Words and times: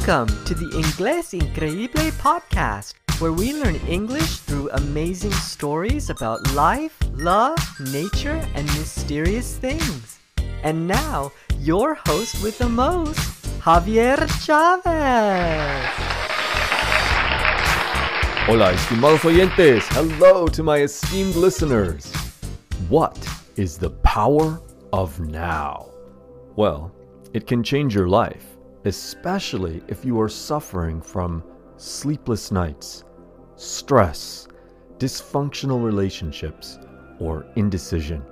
Welcome 0.00 0.44
to 0.46 0.54
the 0.54 0.64
Inglés 0.64 1.38
Increíble 1.38 2.10
podcast, 2.12 2.94
where 3.20 3.34
we 3.34 3.52
learn 3.52 3.74
English 3.86 4.38
through 4.38 4.70
amazing 4.70 5.32
stories 5.32 6.08
about 6.08 6.54
life, 6.54 6.96
love, 7.12 7.58
nature, 7.92 8.42
and 8.54 8.64
mysterious 8.78 9.58
things. 9.58 10.18
And 10.62 10.88
now, 10.88 11.32
your 11.58 11.96
host 12.06 12.42
with 12.42 12.56
the 12.56 12.68
most, 12.68 13.20
Javier 13.60 14.26
Chavez. 14.40 15.84
Hola, 18.46 18.72
estimados 18.72 19.20
oyentes. 19.20 19.84
Hello 19.92 20.46
to 20.46 20.62
my 20.62 20.78
esteemed 20.78 21.36
listeners. 21.36 22.10
What 22.88 23.18
is 23.56 23.76
the 23.76 23.90
power 23.90 24.62
of 24.94 25.20
now? 25.20 25.90
Well, 26.56 26.90
it 27.34 27.46
can 27.46 27.62
change 27.62 27.94
your 27.94 28.08
life 28.08 28.49
especially 28.84 29.82
if 29.88 30.04
you 30.04 30.20
are 30.20 30.28
suffering 30.28 31.00
from 31.00 31.44
sleepless 31.76 32.50
nights, 32.50 33.04
stress, 33.56 34.48
dysfunctional 34.98 35.82
relationships, 35.82 36.78
or 37.18 37.46
indecision. 37.56 38.22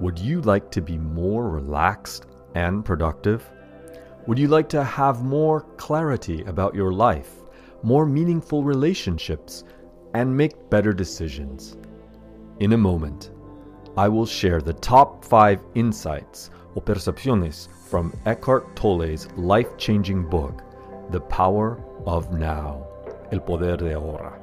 Would 0.00 0.18
you 0.18 0.40
like 0.42 0.70
to 0.70 0.80
be 0.80 0.98
more 0.98 1.48
relaxed 1.48 2.26
and 2.54 2.84
productive? 2.84 3.48
Would 4.26 4.38
you 4.38 4.48
like 4.48 4.68
to 4.70 4.84
have 4.84 5.24
more 5.24 5.62
clarity 5.76 6.42
about 6.44 6.74
your 6.74 6.92
life, 6.92 7.32
more 7.82 8.06
meaningful 8.06 8.62
relationships, 8.62 9.64
and 10.14 10.36
make 10.36 10.70
better 10.70 10.92
decisions? 10.92 11.76
In 12.60 12.72
a 12.72 12.78
moment, 12.78 13.30
I 13.96 14.08
will 14.08 14.26
share 14.26 14.60
the 14.60 14.74
top 14.74 15.24
five 15.24 15.60
insights 15.74 16.50
o 16.76 16.80
percepciones 16.80 17.68
from 17.88 18.12
Eckhart 18.26 18.76
Tolle's 18.76 19.28
life 19.36 19.76
changing 19.78 20.28
book, 20.28 20.62
The 21.10 21.20
Power 21.20 21.82
of 22.06 22.32
Now 22.32 22.86
El 23.32 23.40
Poder 23.40 23.76
de 23.76 23.94
Ahora. 23.94 24.38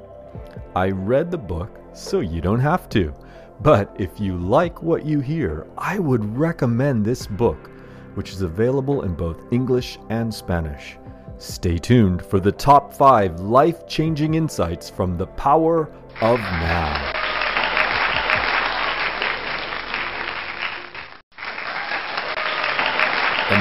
I 0.75 0.89
read 0.89 1.31
the 1.31 1.37
book 1.37 1.79
so 1.93 2.19
you 2.19 2.41
don't 2.41 2.59
have 2.59 2.89
to. 2.89 3.13
But 3.61 3.95
if 3.97 4.19
you 4.19 4.37
like 4.37 4.83
what 4.83 5.05
you 5.05 5.19
hear, 5.21 5.65
I 5.77 5.99
would 5.99 6.37
recommend 6.37 7.05
this 7.05 7.25
book, 7.25 7.69
which 8.15 8.31
is 8.31 8.41
available 8.41 9.03
in 9.03 9.13
both 9.13 9.51
English 9.51 9.97
and 10.09 10.33
Spanish. 10.33 10.97
Stay 11.37 11.77
tuned 11.77 12.25
for 12.25 12.39
the 12.39 12.51
top 12.51 12.93
five 12.93 13.39
life 13.39 13.87
changing 13.87 14.33
insights 14.33 14.89
from 14.89 15.17
The 15.17 15.27
Power 15.27 15.89
of 16.21 16.39
Now. 16.39 17.24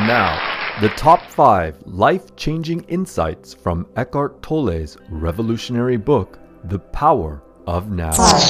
And 0.04 0.10
now, 0.10 0.80
the 0.82 0.90
top 0.90 1.22
five 1.30 1.78
life 1.86 2.36
changing 2.36 2.82
insights 2.88 3.54
from 3.54 3.86
Eckhart 3.96 4.42
Tolle's 4.42 4.98
revolutionary 5.08 5.96
book, 5.96 6.38
The 6.64 6.78
Power 6.78 7.42
of 7.66 7.90
Now. 7.90 8.12
Five, 8.12 8.42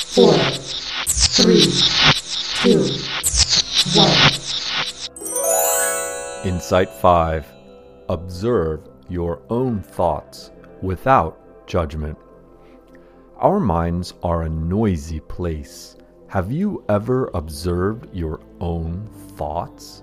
four, 0.00 0.34
three, 1.06 1.70
two, 2.64 2.80
one. 3.94 4.10
Insight 6.52 6.90
5 6.90 7.46
Observe 8.08 8.88
your 9.08 9.40
own 9.50 9.82
thoughts 9.84 10.50
without 10.80 11.38
judgment. 11.68 12.18
Our 13.36 13.60
minds 13.60 14.14
are 14.24 14.42
a 14.42 14.48
noisy 14.48 15.20
place. 15.20 15.96
Have 16.26 16.50
you 16.50 16.84
ever 16.88 17.30
observed 17.34 18.12
your 18.12 18.40
own 18.58 19.08
thoughts? 19.36 20.01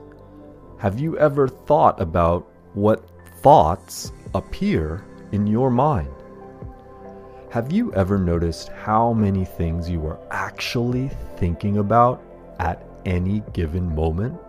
Have 0.80 0.97
you 0.97 1.17
ever 1.17 1.49
thought 1.49 1.99
about 1.99 2.49
what 2.73 3.05
thoughts 3.41 4.13
appear 4.33 5.03
in 5.33 5.45
your 5.45 5.69
mind? 5.69 6.08
Have 7.49 7.69
you 7.69 7.94
ever 7.95 8.17
noticed 8.17 8.69
how 8.69 9.12
many 9.12 9.44
things 9.44 9.90
you 9.90 10.07
are 10.07 10.22
actually 10.31 11.12
thinking 11.35 11.79
about 11.79 12.23
at 12.59 12.88
any 13.06 13.44
given 13.51 13.94
moment? 13.94 14.40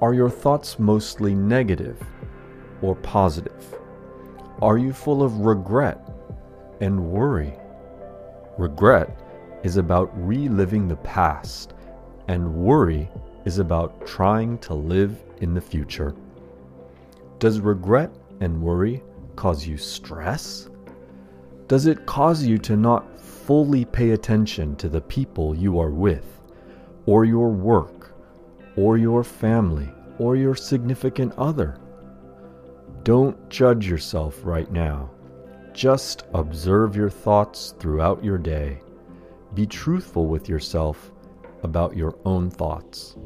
Are 0.00 0.14
your 0.14 0.30
thoughts 0.30 0.78
mostly 0.78 1.34
negative 1.34 2.02
or 2.80 2.94
positive? 2.94 3.76
Are 4.62 4.78
you 4.78 4.94
full 4.94 5.22
of 5.22 5.40
regret 5.40 6.00
and 6.80 7.10
worry? 7.10 7.52
Regret 8.56 9.20
is 9.64 9.76
about 9.76 10.10
reliving 10.14 10.88
the 10.88 10.96
past, 10.96 11.74
and 12.28 12.54
worry 12.54 13.10
is 13.44 13.58
about 13.58 14.06
trying 14.06 14.58
to 14.58 14.74
live 14.74 15.22
in 15.40 15.54
the 15.54 15.60
future. 15.60 16.14
Does 17.38 17.60
regret 17.60 18.10
and 18.40 18.62
worry 18.62 19.02
cause 19.36 19.66
you 19.66 19.76
stress? 19.76 20.68
Does 21.68 21.86
it 21.86 22.06
cause 22.06 22.44
you 22.44 22.58
to 22.58 22.76
not 22.76 23.18
fully 23.18 23.84
pay 23.84 24.10
attention 24.10 24.76
to 24.76 24.88
the 24.88 25.00
people 25.00 25.54
you 25.54 25.78
are 25.78 25.90
with, 25.90 26.40
or 27.06 27.24
your 27.24 27.50
work, 27.50 28.14
or 28.76 28.96
your 28.96 29.24
family, 29.24 29.88
or 30.18 30.36
your 30.36 30.54
significant 30.54 31.32
other? 31.36 31.78
Don't 33.02 33.50
judge 33.50 33.86
yourself 33.86 34.40
right 34.44 34.70
now. 34.72 35.10
Just 35.72 36.24
observe 36.32 36.96
your 36.96 37.10
thoughts 37.10 37.74
throughout 37.78 38.24
your 38.24 38.38
day. 38.38 38.80
Be 39.54 39.66
truthful 39.66 40.26
with 40.26 40.48
yourself 40.48 41.10
about 41.64 41.96
your 41.96 42.16
own 42.24 42.50
thoughts. 42.50 43.16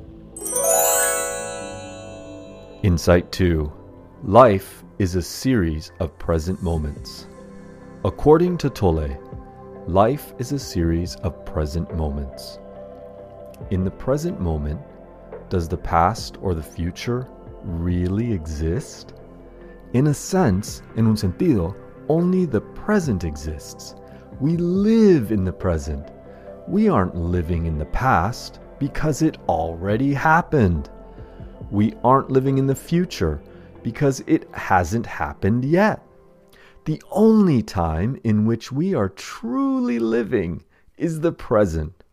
Insight 2.83 3.31
2 3.33 3.71
Life 4.25 4.85
is 4.99 5.17
a 5.17 5.23
series 5.23 5.93
of 6.01 6.17
present 6.19 6.63
moments. 6.63 7.27
According 8.05 8.57
to 8.59 8.71
Tolle, 8.71 9.17
life 9.87 10.33
is 10.39 10.53
a 10.53 10.59
series 10.59 11.17
of 11.17 11.45
present 11.45 11.95
moments. 11.97 12.59
In 13.71 13.85
the 13.85 13.91
present 13.91 14.41
moment, 14.41 14.81
does 15.51 15.69
the 15.69 15.77
past 15.77 16.39
or 16.41 16.55
the 16.55 16.63
future 16.63 17.29
really 17.65 18.33
exist? 18.33 19.15
In 19.95 20.07
a 20.09 20.15
sense, 20.15 20.83
in 20.97 21.07
un 21.07 21.17
sentido, 21.17 21.75
only 22.09 22.45
the 22.45 22.61
present 22.61 23.25
exists. 23.25 23.95
We 24.41 24.57
live 24.57 25.33
in 25.33 25.45
the 25.45 25.53
present. 25.53 26.07
We 26.69 26.91
aren't 26.91 27.17
living 27.17 27.65
in 27.65 27.79
the 27.79 27.87
past 27.87 28.61
because 28.79 29.23
it 29.23 29.39
already 29.49 30.13
happened. 30.13 30.91
We 31.71 31.95
aren't 32.05 32.31
living 32.31 32.59
in 32.59 32.67
the 32.67 32.75
future 32.75 33.41
because 33.83 34.23
it 34.27 34.47
hasn't 34.53 35.07
happened 35.07 35.65
yet. 35.65 36.03
The 36.85 37.03
only 37.11 37.63
time 37.63 38.21
in 38.23 38.45
which 38.45 38.71
we 38.71 38.95
are 38.95 39.09
truly 39.09 39.99
living 39.99 40.63
is 40.99 41.21
the 41.21 41.33
present. 41.33 42.05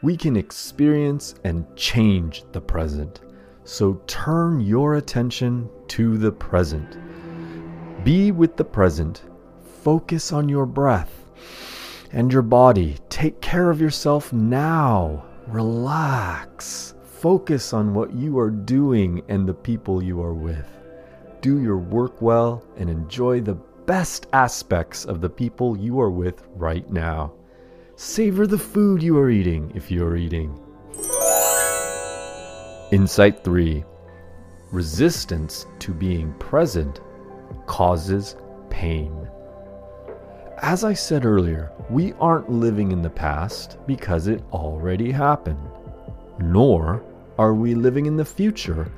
We 0.00 0.16
can 0.16 0.36
experience 0.36 1.34
and 1.42 1.66
change 1.74 2.44
the 2.52 2.60
present. 2.60 3.22
So 3.64 4.00
turn 4.06 4.60
your 4.60 4.94
attention 4.94 5.68
to 5.88 6.16
the 6.18 6.30
present. 6.30 6.96
Be 8.04 8.30
with 8.30 8.56
the 8.56 8.64
present. 8.64 9.22
Focus 9.82 10.32
on 10.32 10.48
your 10.48 10.66
breath 10.66 11.18
and 12.12 12.32
your 12.32 12.42
body. 12.42 12.96
Take 13.08 13.40
care 13.40 13.70
of 13.70 13.80
yourself 13.80 14.32
now. 14.32 15.24
Relax. 15.46 16.94
Focus 17.02 17.72
on 17.72 17.94
what 17.94 18.12
you 18.12 18.38
are 18.38 18.50
doing 18.50 19.22
and 19.28 19.48
the 19.48 19.54
people 19.54 20.02
you 20.02 20.22
are 20.22 20.34
with. 20.34 20.68
Do 21.40 21.60
your 21.60 21.78
work 21.78 22.20
well 22.20 22.64
and 22.76 22.88
enjoy 22.88 23.40
the 23.40 23.58
best 23.86 24.26
aspects 24.32 25.04
of 25.04 25.20
the 25.20 25.30
people 25.30 25.76
you 25.76 26.00
are 26.00 26.10
with 26.10 26.42
right 26.54 26.88
now. 26.90 27.32
Savor 27.96 28.46
the 28.46 28.58
food 28.58 29.02
you 29.02 29.18
are 29.18 29.30
eating 29.30 29.72
if 29.74 29.90
you 29.90 30.04
are 30.04 30.16
eating. 30.16 30.58
Insight 32.92 33.42
3 33.42 33.84
Resistance 34.70 35.66
to 35.78 35.92
being 35.92 36.32
present 36.34 37.00
causes 37.66 38.36
pain. 38.70 39.28
As 40.62 40.82
I 40.82 40.92
said 40.92 41.24
earlier, 41.24 41.70
we 41.88 42.14
aren't 42.14 42.50
living 42.50 42.90
in 42.90 43.00
the 43.00 43.10
past 43.10 43.78
because 43.86 44.26
it 44.26 44.42
already 44.52 45.12
happened, 45.12 45.60
nor 46.40 47.04
are 47.38 47.54
we 47.54 47.76
living 47.76 48.06
in 48.06 48.16
the 48.16 48.24
future 48.24 48.90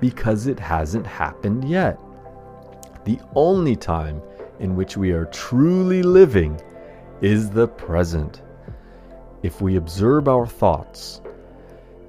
because 0.00 0.46
it 0.46 0.60
hasn't 0.60 1.06
happened 1.06 1.68
yet. 1.68 1.98
The 3.04 3.18
only 3.34 3.74
time 3.74 4.22
in 4.60 4.76
which 4.76 4.96
we 4.96 5.10
are 5.10 5.24
truly 5.26 6.04
living 6.04 6.60
is 7.20 7.50
the 7.50 7.66
present. 7.66 8.42
If 9.42 9.60
we 9.60 9.74
observe 9.74 10.28
our 10.28 10.46
thoughts 10.46 11.20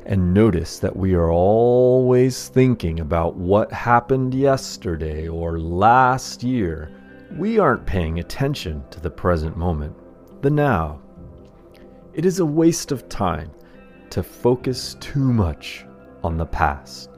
and 0.05 0.35
notice 0.35 0.77
that 0.79 0.95
we 0.95 1.15
are 1.15 1.31
always 1.31 2.47
thinking 2.47 2.99
about 2.99 3.35
what 3.35 3.71
happened 3.71 4.35
yesterday 4.35 5.27
or 5.27 5.59
last 5.59 6.43
year, 6.43 6.91
we 7.37 7.59
aren't 7.59 7.85
paying 7.85 8.19
attention 8.19 8.83
to 8.91 8.99
the 8.99 9.09
present 9.09 9.55
moment, 9.55 9.95
the 10.41 10.49
now. 10.49 10.99
It 12.13 12.25
is 12.25 12.39
a 12.39 12.45
waste 12.45 12.91
of 12.91 13.07
time 13.07 13.51
to 14.09 14.23
focus 14.23 14.95
too 14.99 15.31
much 15.31 15.85
on 16.23 16.37
the 16.37 16.45
past. 16.45 17.11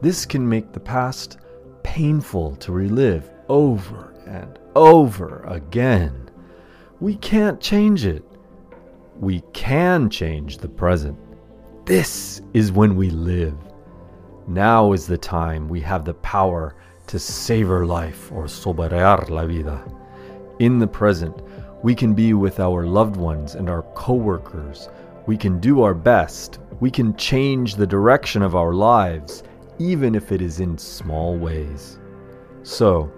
This 0.00 0.24
can 0.24 0.48
make 0.48 0.72
the 0.72 0.80
past 0.80 1.38
painful 1.82 2.56
to 2.56 2.72
relive 2.72 3.30
over 3.48 4.14
and 4.26 4.58
over 4.76 5.42
again. 5.44 6.30
We 7.00 7.16
can't 7.16 7.60
change 7.60 8.06
it. 8.06 8.24
We 9.18 9.42
can 9.52 10.08
change 10.08 10.58
the 10.58 10.68
present. 10.68 11.18
This 11.84 12.42
is 12.54 12.72
when 12.72 12.94
we 12.96 13.10
live. 13.10 13.56
Now 14.46 14.92
is 14.92 15.06
the 15.06 15.18
time 15.18 15.68
we 15.68 15.80
have 15.80 16.04
the 16.04 16.14
power 16.14 16.76
to 17.12 17.18
savor 17.18 17.84
life 17.84 18.32
or 18.32 18.44
soberar 18.44 19.28
la 19.28 19.44
vida. 19.44 19.84
In 20.60 20.78
the 20.78 20.86
present, 20.86 21.42
we 21.82 21.94
can 21.94 22.14
be 22.14 22.32
with 22.32 22.58
our 22.58 22.86
loved 22.86 23.16
ones 23.16 23.54
and 23.54 23.68
our 23.68 23.82
coworkers. 23.92 24.88
We 25.26 25.36
can 25.36 25.60
do 25.60 25.82
our 25.82 25.92
best. 25.92 26.58
We 26.80 26.90
can 26.90 27.14
change 27.16 27.74
the 27.74 27.86
direction 27.86 28.40
of 28.40 28.56
our 28.56 28.72
lives, 28.72 29.42
even 29.78 30.14
if 30.14 30.32
it 30.32 30.40
is 30.40 30.60
in 30.60 30.78
small 30.78 31.36
ways. 31.36 31.98
So, 32.62 33.12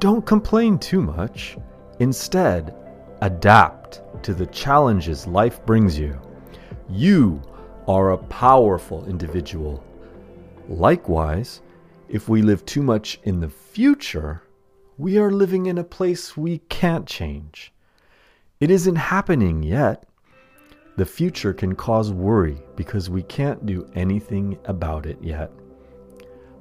don't 0.00 0.26
complain 0.26 0.78
too 0.78 1.00
much. 1.00 1.56
Instead, 1.98 2.74
adapt 3.22 4.02
to 4.22 4.34
the 4.34 4.48
challenges 4.48 5.26
life 5.26 5.64
brings 5.64 5.98
you. 5.98 6.20
You 6.90 7.40
are 7.88 8.10
a 8.10 8.18
powerful 8.18 9.06
individual. 9.06 9.82
Likewise, 10.68 11.62
if 12.10 12.28
we 12.28 12.42
live 12.42 12.66
too 12.66 12.82
much 12.82 13.20
in 13.22 13.38
the 13.38 13.48
future, 13.48 14.42
we 14.98 15.16
are 15.16 15.30
living 15.30 15.66
in 15.66 15.78
a 15.78 15.84
place 15.84 16.36
we 16.36 16.58
can't 16.68 17.06
change. 17.06 17.72
It 18.58 18.68
isn't 18.68 18.96
happening 18.96 19.62
yet. 19.62 20.06
The 20.96 21.06
future 21.06 21.54
can 21.54 21.76
cause 21.76 22.12
worry 22.12 22.60
because 22.74 23.08
we 23.08 23.22
can't 23.22 23.64
do 23.64 23.88
anything 23.94 24.58
about 24.64 25.06
it 25.06 25.18
yet. 25.22 25.52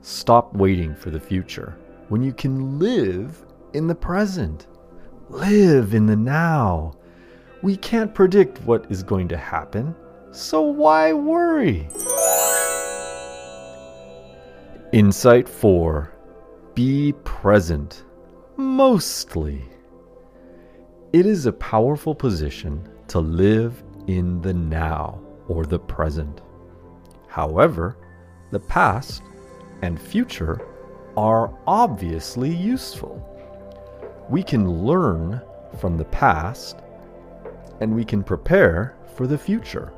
Stop 0.01 0.54
waiting 0.54 0.96
for 0.96 1.10
the 1.10 1.19
future 1.19 1.75
when 2.10 2.22
you 2.22 2.31
can 2.31 2.78
live 2.78 3.44
in 3.74 3.88
the 3.88 3.96
present. 3.96 4.68
Live 5.30 5.96
in 5.96 6.06
the 6.06 6.16
now. 6.16 6.94
We 7.63 7.75
can't 7.75 8.13
predict 8.13 8.62
what 8.62 8.86
is 8.90 9.01
going 9.01 9.28
to 9.30 9.38
happen, 9.38 9.96
so 10.31 10.62
why 10.62 11.12
worry? 11.12 11.90
Insight 14.91 15.47
4 15.47 16.12
Be 16.74 17.13
present, 17.24 18.06
mostly. 18.57 19.62
It 21.13 21.27
is 21.27 21.45
a 21.45 21.53
powerful 21.53 22.15
position 22.15 22.89
to 23.09 23.19
live 23.19 23.83
in 24.07 24.41
the 24.41 24.53
now 24.56 25.21
or 25.47 25.68
the 25.68 25.77
present. 25.77 26.41
However, 27.27 27.97
the 28.50 28.62
past 28.62 29.21
and 29.83 30.01
future 30.01 30.68
are 31.15 31.53
obviously 31.68 32.50
useful. 32.50 33.24
We 34.27 34.41
can 34.41 34.68
learn 34.68 35.39
from 35.80 35.97
the 35.97 36.06
past 36.06 36.77
and 37.80 37.95
we 37.95 38.03
can 38.03 38.24
prepare 38.24 38.97
for 39.15 39.27
the 39.27 39.38
future. 39.38 39.94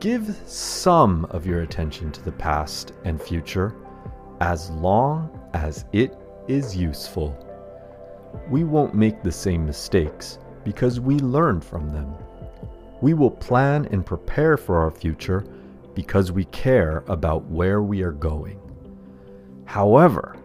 Give 0.00 0.36
some 0.46 1.24
of 1.30 1.44
your 1.44 1.62
attention 1.62 2.12
to 2.12 2.22
the 2.22 2.30
past 2.30 2.92
and 3.04 3.20
future 3.20 3.74
as 4.40 4.70
long 4.70 5.28
as 5.54 5.86
it 5.92 6.16
is 6.46 6.76
useful. 6.76 7.36
We 8.48 8.62
won't 8.62 8.94
make 8.94 9.22
the 9.22 9.32
same 9.32 9.66
mistakes 9.66 10.38
because 10.62 11.00
we 11.00 11.16
learn 11.18 11.60
from 11.60 11.92
them. 11.92 12.14
We 13.00 13.14
will 13.14 13.32
plan 13.32 13.88
and 13.90 14.06
prepare 14.06 14.56
for 14.56 14.78
our 14.78 14.92
future 14.92 15.44
because 15.94 16.30
we 16.30 16.44
care 16.44 17.02
about 17.08 17.46
where 17.46 17.82
we 17.82 18.02
are 18.02 18.12
going. 18.12 18.60
However, 19.64 20.36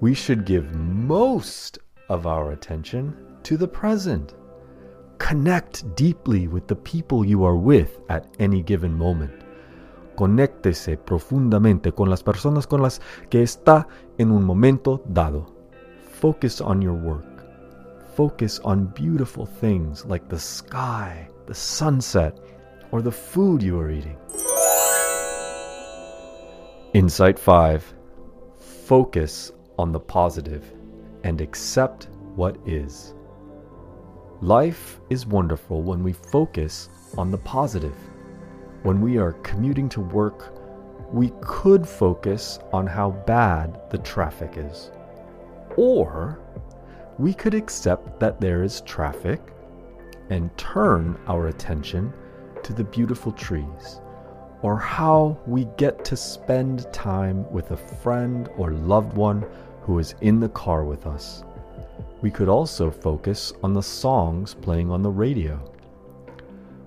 we 0.00 0.14
should 0.14 0.44
give 0.44 0.72
most 0.72 1.80
of 2.08 2.28
our 2.28 2.52
attention 2.52 3.16
to 3.42 3.56
the 3.56 3.66
present. 3.66 4.34
Connect 5.18 5.94
deeply 5.94 6.48
with 6.48 6.66
the 6.66 6.76
people 6.76 7.24
you 7.24 7.44
are 7.44 7.56
with 7.56 8.00
at 8.08 8.26
any 8.38 8.62
given 8.62 8.96
moment. 8.96 9.32
Conéctese 10.16 10.96
profundamente 10.96 11.92
con 11.92 12.10
las 12.10 12.22
personas 12.22 12.66
con 12.66 12.82
las 12.82 13.00
que 13.30 13.42
está 13.42 13.86
en 14.18 14.30
un 14.30 14.44
momento 14.44 15.02
dado. 15.06 15.46
Focus 16.20 16.60
on 16.60 16.80
your 16.80 16.94
work. 16.94 17.24
Focus 18.14 18.60
on 18.64 18.92
beautiful 18.94 19.46
things 19.46 20.04
like 20.06 20.28
the 20.28 20.38
sky, 20.38 21.28
the 21.46 21.54
sunset, 21.54 22.38
or 22.92 23.02
the 23.02 23.10
food 23.10 23.62
you 23.62 23.78
are 23.78 23.90
eating. 23.90 24.16
Insight 26.92 27.38
5 27.38 27.94
Focus 28.86 29.50
on 29.78 29.90
the 29.90 29.98
positive 29.98 30.62
and 31.24 31.40
accept 31.40 32.08
what 32.36 32.56
is. 32.66 33.14
Life 34.44 35.00
is 35.08 35.24
wonderful 35.24 35.80
when 35.80 36.04
we 36.04 36.12
focus 36.12 36.90
on 37.16 37.30
the 37.30 37.38
positive. 37.38 37.96
When 38.82 39.00
we 39.00 39.16
are 39.16 39.32
commuting 39.42 39.88
to 39.88 40.02
work, 40.02 40.52
we 41.10 41.32
could 41.40 41.88
focus 41.88 42.58
on 42.70 42.86
how 42.86 43.12
bad 43.26 43.80
the 43.90 43.96
traffic 43.96 44.56
is. 44.58 44.90
Or 45.78 46.40
we 47.18 47.32
could 47.32 47.54
accept 47.54 48.20
that 48.20 48.38
there 48.38 48.62
is 48.62 48.82
traffic 48.82 49.40
and 50.28 50.54
turn 50.58 51.18
our 51.26 51.46
attention 51.46 52.12
to 52.64 52.74
the 52.74 52.84
beautiful 52.84 53.32
trees 53.32 54.02
or 54.60 54.76
how 54.76 55.38
we 55.46 55.64
get 55.78 56.04
to 56.04 56.18
spend 56.18 56.92
time 56.92 57.50
with 57.50 57.70
a 57.70 57.78
friend 57.78 58.50
or 58.58 58.72
loved 58.72 59.16
one 59.16 59.46
who 59.80 59.98
is 59.98 60.14
in 60.20 60.38
the 60.38 60.50
car 60.50 60.84
with 60.84 61.06
us. 61.06 61.44
We 62.24 62.30
could 62.30 62.48
also 62.48 62.90
focus 62.90 63.52
on 63.62 63.74
the 63.74 63.82
songs 63.82 64.54
playing 64.54 64.90
on 64.90 65.02
the 65.02 65.10
radio. 65.10 65.60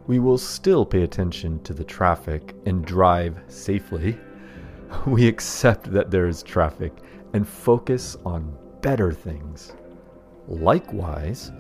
We 0.08 0.18
will 0.18 0.40
still 0.40 0.84
pay 0.84 1.04
attention 1.04 1.62
to 1.62 1.76
the 1.76 1.84
traffic 1.84 2.56
and 2.66 2.84
drive 2.84 3.40
safely. 3.46 4.18
We 5.06 5.28
accept 5.28 5.92
that 5.92 6.10
there 6.10 6.26
is 6.26 6.42
traffic 6.42 6.92
and 7.34 7.48
focus 7.48 8.18
on 8.26 8.52
better 8.82 9.12
things. 9.12 9.76
Likewise, 10.48 11.52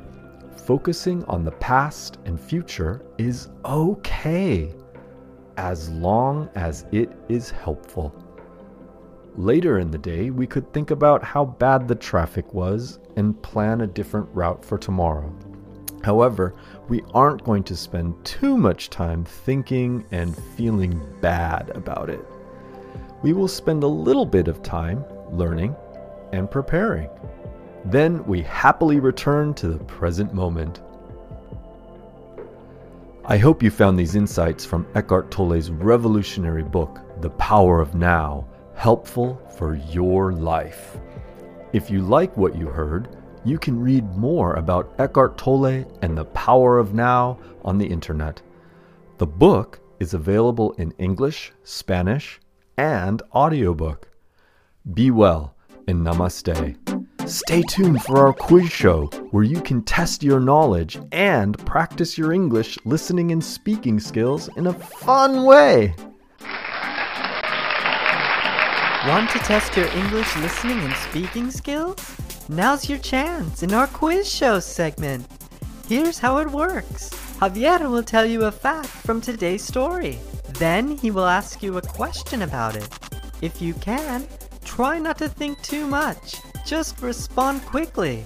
focusing 0.66 1.24
on 1.26 1.46
the 1.46 1.60
past 1.60 2.18
and 2.26 2.40
future 2.40 3.06
is 3.20 3.50
okay 3.64 4.74
as 5.58 5.90
long 5.92 6.50
as 6.56 6.88
it 6.92 7.12
is 7.30 7.52
helpful. 7.52 8.12
Later 9.36 9.78
in 9.78 9.92
the 9.92 10.00
day, 10.00 10.32
we 10.32 10.48
could 10.48 10.74
think 10.74 10.90
about 10.90 11.24
how 11.24 11.46
bad 11.46 11.88
the 11.88 11.94
traffic 11.94 12.56
was 12.56 12.98
and 13.18 13.42
plan 13.42 13.82
a 13.82 13.88
different 13.88 14.30
route 14.34 14.64
for 14.64 14.78
tomorrow. 14.78 15.36
However, 16.04 16.56
we 16.88 17.04
aren't 17.14 17.44
going 17.44 17.64
to 17.64 17.76
spend 17.76 18.24
too 18.24 18.58
much 18.58 18.90
time 18.90 19.26
thinking 19.26 20.06
and 20.12 20.38
feeling 20.56 21.02
bad 21.20 21.72
about 21.76 22.10
it. 22.10 22.24
We 23.24 23.34
will 23.34 23.48
spend 23.48 23.84
a 23.84 23.88
little 23.88 24.26
bit 24.26 24.48
of 24.48 24.64
time 24.64 25.04
learning 25.32 25.76
and 26.32 26.50
preparing. 26.50 27.10
Then 27.86 28.24
we 28.26 28.42
happily 28.44 29.00
return 29.00 29.54
to 29.56 29.68
the 29.68 29.84
present 29.86 30.34
moment. 30.34 30.82
I 33.26 33.38
hope 33.38 33.62
you 33.62 33.72
found 33.72 33.98
these 33.98 34.16
insights 34.16 34.64
from 34.64 34.88
Eckhart 34.96 35.32
Tolle's 35.32 35.70
revolutionary 35.70 36.64
book, 36.64 37.02
The 37.22 37.32
Power 37.32 37.82
of 37.82 37.96
Now, 37.96 38.48
helpful 38.76 39.42
for 39.58 39.76
your 39.76 40.32
life. 40.32 40.98
If 41.78 41.92
you 41.92 42.02
like 42.02 42.36
what 42.36 42.56
you 42.56 42.66
heard, 42.66 43.08
you 43.46 43.60
can 43.60 43.80
read 43.80 44.04
more 44.18 44.56
about 44.56 44.96
Eckhart 44.98 45.38
Tolle 45.38 45.86
and 46.02 46.18
the 46.18 46.26
power 46.26 46.80
of 46.80 46.96
now 46.96 47.38
on 47.64 47.78
the 47.78 47.86
internet. 47.86 48.42
The 49.20 49.28
book 49.28 49.80
is 50.00 50.16
available 50.16 50.72
in 50.80 50.92
English, 50.98 51.54
Spanish, 51.62 52.40
and 52.80 53.22
audiobook. 53.32 54.10
Be 54.96 55.12
well 55.12 55.56
and 55.88 56.04
namaste. 56.04 56.76
Stay 57.30 57.62
tuned 57.70 58.02
for 58.02 58.26
our 58.26 58.34
quiz 58.34 58.72
show 58.72 59.06
where 59.30 59.44
you 59.44 59.62
can 59.62 59.84
test 59.84 60.24
your 60.24 60.40
knowledge 60.40 60.98
and 61.12 61.64
practice 61.64 62.18
your 62.18 62.34
English 62.34 62.80
listening 62.86 63.32
and 63.32 63.44
speaking 63.44 64.00
skills 64.00 64.50
in 64.58 64.66
a 64.66 64.74
fun 64.74 65.44
way. 65.44 65.94
Want 69.08 69.30
to 69.30 69.40
test 69.40 69.78
your 69.78 69.88
English 69.96 70.36
listening 70.36 70.80
and 70.80 70.94
speaking 70.94 71.50
skills? 71.50 71.96
Now's 72.50 72.90
your 72.90 72.98
chance 72.98 73.64
in 73.64 73.74
our 73.74 73.88
quiz 73.88 74.30
show 74.30 74.60
segment. 74.60 75.26
Here's 75.88 76.20
how 76.20 76.40
it 76.40 76.52
works 76.52 77.10
Javier 77.40 77.90
will 77.90 78.04
tell 78.04 78.26
you 78.26 78.44
a 78.44 78.52
fact 78.52 78.90
from 78.90 79.22
today's 79.22 79.64
story. 79.64 80.20
Then 80.60 80.98
he 80.98 81.10
will 81.10 81.26
ask 81.26 81.64
you 81.64 81.78
a 81.78 81.82
question 81.82 82.42
about 82.42 82.76
it. 82.76 82.90
If 83.42 83.62
you 83.62 83.76
can, 83.76 84.28
try 84.66 85.00
not 85.00 85.18
to 85.20 85.30
think 85.30 85.62
too 85.62 85.88
much. 85.88 86.36
Just 86.66 87.02
respond 87.02 87.62
quickly. 87.62 88.26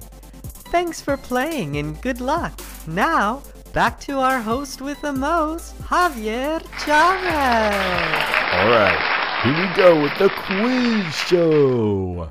Thanks 0.72 1.00
for 1.00 1.16
playing 1.16 1.76
and 1.76 2.02
good 2.02 2.20
luck. 2.20 2.60
Now, 2.88 3.44
back 3.72 4.00
to 4.00 4.18
our 4.18 4.40
host 4.40 4.82
with 4.82 5.00
the 5.00 5.12
most, 5.12 5.78
Javier 5.82 6.60
Chavez. 6.84 8.32
All 8.52 8.68
right, 8.68 9.11
here 9.42 9.68
we 9.68 9.74
go 9.74 10.00
with 10.00 10.16
the 10.18 10.28
quiz 10.28 11.14
show. 11.16 12.30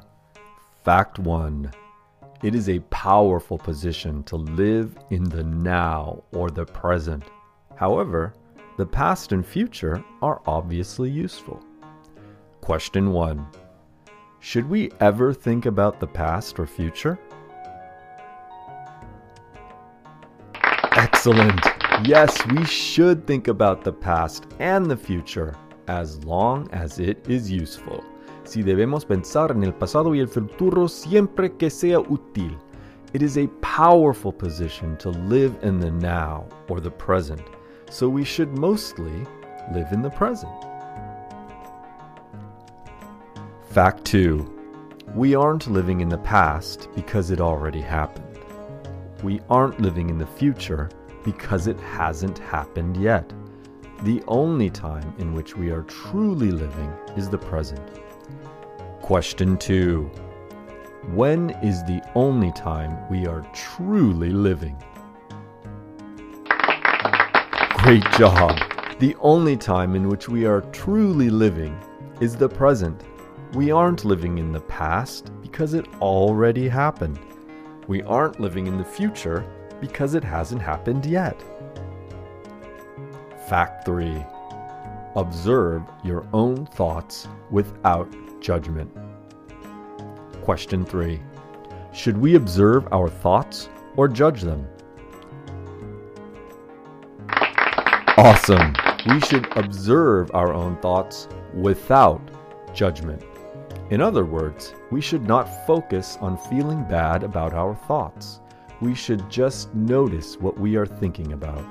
Fact 0.86 1.20
1 1.20 1.70
It 2.42 2.56
is 2.56 2.70
a 2.70 2.80
powerful 2.90 3.58
position 3.58 4.24
to 4.24 4.38
live 4.38 4.98
in 5.10 5.26
the 5.26 5.44
now 5.44 6.24
or 6.32 6.50
the 6.50 6.66
present. 6.66 7.26
However, 7.76 8.34
the 8.78 8.86
past 8.86 9.34
and 9.34 9.46
future 9.46 10.02
are 10.22 10.42
obviously 10.46 11.10
useful. 11.10 11.62
Question 12.62 13.12
1 13.12 13.46
Should 14.40 14.70
we 14.70 14.90
ever 15.02 15.34
think 15.34 15.66
about 15.66 16.00
the 16.00 16.08
past 16.08 16.60
or 16.60 16.66
future? 16.66 17.20
Excellent! 20.96 21.60
Yes, 22.06 22.46
we 22.48 22.64
should 22.64 23.28
think 23.28 23.50
about 23.50 23.84
the 23.84 23.92
past 23.92 24.48
and 24.60 24.86
the 24.86 24.96
future 24.96 25.58
as 25.92 26.24
long 26.24 26.70
as 26.72 27.00
it 27.00 27.18
is 27.28 27.52
useful. 27.52 28.02
Si 28.46 28.64
debemos 28.64 29.06
pensar 29.06 29.52
en 29.52 29.64
el 29.64 29.74
pasado 29.74 30.16
y 30.16 30.20
el 30.20 30.28
futuro 30.28 30.88
siempre 30.88 31.50
que 31.58 31.70
sea 31.70 32.00
útil. 32.00 32.58
It 33.14 33.22
is 33.22 33.38
a 33.38 33.48
powerful 33.60 34.32
position 34.32 34.96
to 34.98 35.10
live 35.10 35.54
in 35.64 35.82
the 35.82 35.92
now 35.92 36.46
or 36.70 36.80
the 36.80 36.90
present, 36.90 37.42
so 37.90 38.08
we 38.08 38.24
should 38.24 38.58
mostly 38.58 39.28
live 39.74 39.92
in 39.92 40.02
the 40.02 40.10
present. 40.10 40.56
Fact 43.66 44.06
2 44.06 44.50
We 45.14 45.36
aren't 45.36 45.68
living 45.68 46.00
in 46.00 46.08
the 46.08 46.20
past 46.20 46.88
because 46.96 47.32
it 47.32 47.42
already 47.42 47.82
happened. 47.82 48.40
We 49.24 49.42
aren't 49.50 49.82
living 49.82 50.10
in 50.10 50.18
the 50.18 50.26
future 50.40 50.90
because 51.26 51.68
it 51.68 51.80
hasn't 51.82 52.40
happened 52.40 52.96
yet. 52.96 53.34
The 54.04 54.24
only 54.28 54.72
time 54.72 55.14
in 55.20 55.32
which 55.36 55.56
we 55.56 55.70
are 55.70 55.84
truly 55.84 56.50
living 56.50 56.92
is 57.16 57.30
the 57.30 57.38
present. 57.38 57.88
Question 59.00 59.58
2 59.58 60.10
When 61.14 61.52
is 61.62 61.84
the 61.84 62.02
only 62.16 62.52
time 62.54 62.98
we 63.12 63.28
are 63.28 63.46
truly 63.54 64.32
living? 64.32 64.76
Great 67.76 68.04
job! 68.14 68.58
The 68.98 69.16
only 69.20 69.56
time 69.56 69.96
in 69.96 70.10
which 70.10 70.28
we 70.28 70.46
are 70.46 70.62
truly 70.72 71.30
living 71.30 71.80
is 72.20 72.36
the 72.36 72.50
present. 72.50 73.04
We 73.54 73.70
aren't 73.70 74.04
living 74.04 74.40
in 74.40 74.52
the 74.52 74.62
past 74.62 75.32
because 75.44 75.76
it 75.76 75.86
already 76.02 76.68
happened. 76.68 77.20
We 77.88 78.02
aren't 78.02 78.40
living 78.40 78.66
in 78.66 78.80
the 78.80 78.84
future 78.84 79.46
because 79.80 80.16
it 80.16 80.24
hasn't 80.24 80.64
happened 80.64 81.06
yet. 81.06 81.40
Fact 83.52 83.84
3 83.84 84.26
Observe 85.18 85.84
your 86.06 86.26
own 86.32 86.66
thoughts 86.68 87.28
without 87.50 88.08
judgment. 88.40 88.90
Question 90.42 90.86
3 90.86 91.22
Should 91.92 92.18
we 92.18 92.36
observe 92.36 92.88
our 92.94 93.10
thoughts 93.10 93.68
or 93.98 94.08
judge 94.08 94.40
them? 94.40 94.66
Awesome! 98.16 98.74
We 99.10 99.20
should 99.20 99.46
observe 99.58 100.32
our 100.34 100.54
own 100.54 100.78
thoughts 100.78 101.28
without 101.54 102.22
judgment. 102.74 103.22
In 103.90 104.00
other 104.00 104.24
words, 104.24 104.74
we 104.92 105.02
should 105.02 105.28
not 105.28 105.68
focus 105.68 106.18
on 106.22 106.38
feeling 106.38 106.86
bad 106.86 107.22
about 107.24 107.54
our 107.54 107.76
thoughts. 107.76 108.40
We 108.80 108.96
should 108.96 109.30
just 109.30 109.76
notice 109.76 110.38
what 110.38 110.58
we 110.58 110.78
are 110.78 110.86
thinking 110.86 111.34
about. 111.34 111.66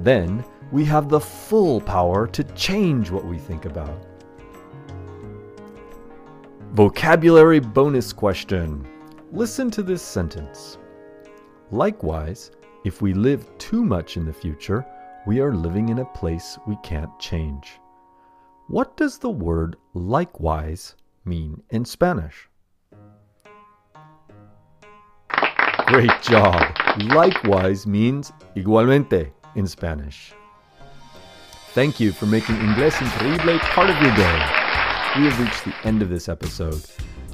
Then, 0.00 0.44
we 0.70 0.84
have 0.84 1.08
the 1.08 1.20
full 1.20 1.80
power 1.80 2.26
to 2.26 2.44
change 2.44 3.10
what 3.10 3.24
we 3.24 3.38
think 3.38 3.64
about. 3.64 4.04
Vocabulary 6.72 7.60
bonus 7.60 8.12
question. 8.12 8.86
Listen 9.32 9.70
to 9.70 9.82
this 9.82 10.02
sentence. 10.02 10.78
Likewise, 11.70 12.50
if 12.84 13.02
we 13.02 13.14
live 13.14 13.46
too 13.58 13.84
much 13.84 14.16
in 14.16 14.24
the 14.24 14.32
future, 14.32 14.86
we 15.26 15.40
are 15.40 15.54
living 15.54 15.88
in 15.88 15.98
a 15.98 16.04
place 16.04 16.58
we 16.66 16.76
can't 16.82 17.18
change. 17.18 17.80
What 18.68 18.96
does 18.96 19.18
the 19.18 19.30
word 19.30 19.76
likewise 19.94 20.94
mean 21.24 21.62
in 21.70 21.84
Spanish? 21.84 22.48
Great 25.86 26.22
job! 26.22 26.76
Likewise 26.98 27.86
means 27.86 28.32
igualmente 28.54 29.32
in 29.54 29.66
Spanish. 29.66 30.34
Thank 31.78 32.00
you 32.00 32.10
for 32.10 32.26
making 32.26 32.56
Inglés 32.56 32.94
Increíble 32.94 33.60
part 33.60 33.88
of 33.88 33.94
your 34.02 34.12
day. 34.16 34.38
We 35.16 35.26
have 35.26 35.38
reached 35.38 35.64
the 35.64 35.86
end 35.86 36.02
of 36.02 36.10
this 36.10 36.28
episode. 36.28 36.82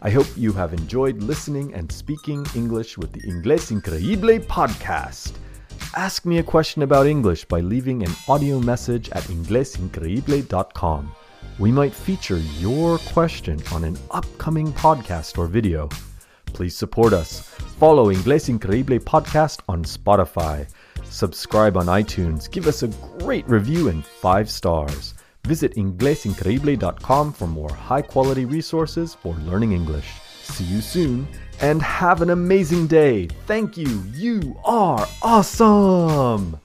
I 0.03 0.11
hope 0.11 0.27
you 0.37 0.53
have 0.53 0.75
enjoyed 0.75 1.23
listening 1.23 1.73
and 1.73 1.91
speaking 1.91 2.45
English 2.55 2.99
with 2.99 3.11
the 3.13 3.23
Inglés 3.23 3.73
Increíble 3.73 4.45
podcast. 4.45 5.33
Ask 5.97 6.27
me 6.27 6.41
a 6.41 6.43
question 6.43 6.83
about 6.83 7.07
English 7.07 7.47
by 7.47 7.61
leaving 7.61 8.03
an 8.03 8.13
audio 8.29 8.61
message 8.61 9.09
at 9.13 9.23
inglesincreible.com. 9.23 11.13
We 11.59 11.73
might 11.73 11.95
feature 11.95 12.43
your 12.59 12.99
question 13.15 13.63
on 13.73 13.83
an 13.83 13.97
upcoming 14.11 14.75
podcast 14.75 15.39
or 15.39 15.47
video. 15.47 15.89
Please 16.53 16.77
support 16.77 17.15
us. 17.15 17.41
Follow 17.81 18.13
Inglés 18.13 18.51
Increíble 18.51 19.01
podcast 19.01 19.61
on 19.71 19.85
Spotify. 19.85 20.67
Subscribe 21.15 21.77
on 21.77 21.87
iTunes. 21.87 22.51
Give 22.51 22.67
us 22.67 22.83
a 22.83 22.89
great 23.21 23.49
review 23.49 23.89
and 23.89 24.05
five 24.05 24.51
stars. 24.51 25.15
Visit 25.47 25.77
inglesincreible.com 25.77 27.33
for 27.33 27.47
more 27.47 27.73
high 27.73 28.03
quality 28.03 28.45
resources 28.45 29.15
for 29.15 29.33
learning 29.35 29.71
English. 29.71 30.09
See 30.43 30.65
you 30.65 30.81
soon 30.81 31.29
and 31.61 31.81
have 31.83 32.21
an 32.21 32.31
amazing 32.31 32.89
day. 32.89 33.29
Thank 33.47 33.77
you. 33.77 34.03
You 34.13 34.59
are 34.65 35.07
awesome. 35.23 36.59